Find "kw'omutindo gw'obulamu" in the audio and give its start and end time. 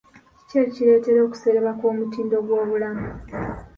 1.79-3.07